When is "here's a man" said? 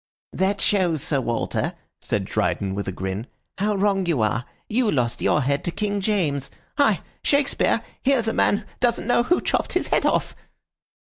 8.01-8.65